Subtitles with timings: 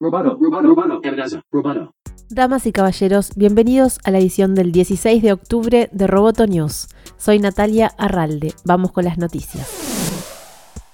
[0.00, 0.38] Roboto,
[1.04, 1.94] amenaza, roboto.
[2.30, 6.88] Damas y caballeros, bienvenidos a la edición del 16 de octubre de Roboto News.
[7.18, 8.54] Soy Natalia Arralde.
[8.64, 9.89] Vamos con las noticias.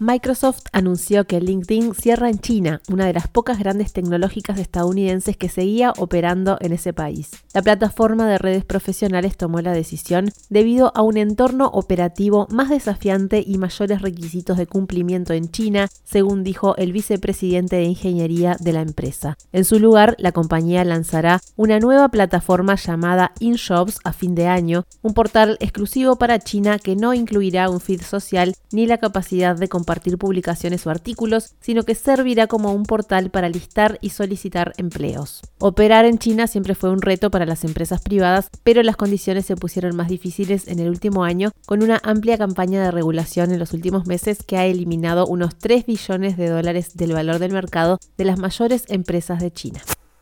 [0.00, 5.48] Microsoft anunció que LinkedIn cierra en China, una de las pocas grandes tecnológicas estadounidenses que
[5.48, 7.30] seguía operando en ese país.
[7.52, 13.42] La plataforma de redes profesionales tomó la decisión debido a un entorno operativo más desafiante
[13.44, 18.82] y mayores requisitos de cumplimiento en China, según dijo el vicepresidente de ingeniería de la
[18.82, 19.36] empresa.
[19.50, 24.84] En su lugar, la compañía lanzará una nueva plataforma llamada InShops a fin de año,
[25.02, 29.66] un portal exclusivo para China que no incluirá un feed social ni la capacidad de
[29.66, 34.74] compartir compartir publicaciones o artículos, sino que servirá como un portal para listar y solicitar
[34.76, 35.40] empleos.
[35.60, 39.56] Operar en China siempre fue un reto para las empresas privadas, pero las condiciones se
[39.56, 43.72] pusieron más difíciles en el último año con una amplia campaña de regulación en los
[43.72, 48.24] últimos meses que ha eliminado unos 3 billones de dólares del valor del mercado de
[48.26, 49.80] las mayores empresas de China.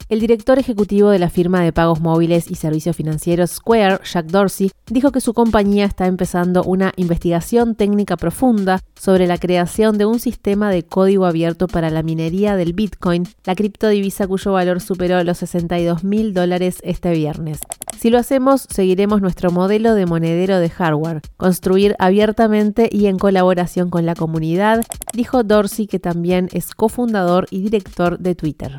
[0.09, 4.71] El director ejecutivo de la firma de pagos móviles y servicios financieros Square, Jack Dorsey,
[4.87, 10.21] dijo que su compañía está empezando una investigación técnica profunda sobre la creación de un
[10.21, 15.39] sistema de código abierto para la minería del Bitcoin, la criptodivisa cuyo valor superó los
[15.39, 17.59] 62 mil dólares este viernes.
[17.99, 23.91] Si lo hacemos, seguiremos nuestro modelo de monedero de hardware, construir abiertamente y en colaboración
[23.91, 28.79] con la comunidad, dijo Dorsey, que también es cofundador y director de Twitter.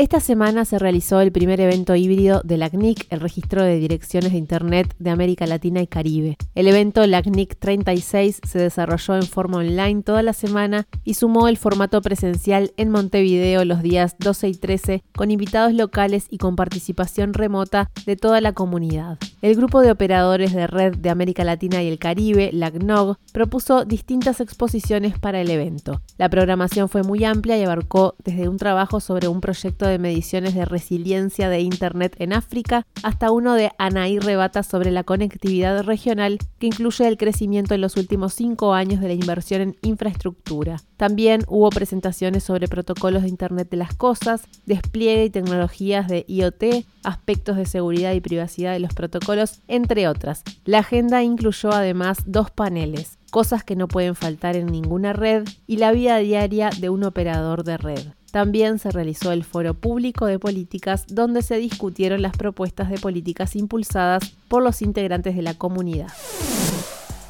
[0.00, 4.32] Esta semana se realizó el primer evento híbrido de la CNIC, el registro de direcciones
[4.32, 6.38] de Internet de América Latina y Caribe.
[6.54, 11.58] El evento LACNIC 36 se desarrolló en forma online toda la semana y sumó el
[11.58, 17.34] formato presencial en Montevideo los días 12 y 13 con invitados locales y con participación
[17.34, 19.18] remota de toda la comunidad.
[19.42, 24.38] El grupo de operadores de red de América Latina y el Caribe, LACNOG, propuso distintas
[24.42, 26.02] exposiciones para el evento.
[26.18, 30.54] La programación fue muy amplia y abarcó desde un trabajo sobre un proyecto de mediciones
[30.54, 36.38] de resiliencia de Internet en África, hasta uno de Anaí Rebata sobre la conectividad regional,
[36.58, 40.82] que incluye el crecimiento en los últimos cinco años de la inversión en infraestructura.
[41.00, 46.84] También hubo presentaciones sobre protocolos de Internet de las Cosas, despliegue y tecnologías de IoT,
[47.04, 50.42] aspectos de seguridad y privacidad de los protocolos, entre otras.
[50.66, 55.78] La agenda incluyó además dos paneles, cosas que no pueden faltar en ninguna red y
[55.78, 58.08] la vida diaria de un operador de red.
[58.30, 63.56] También se realizó el foro público de políticas donde se discutieron las propuestas de políticas
[63.56, 66.12] impulsadas por los integrantes de la comunidad.